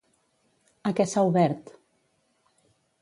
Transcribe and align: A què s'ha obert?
A 0.89 0.93
què 0.99 1.05
s'ha 1.11 1.25
obert? 1.29 1.71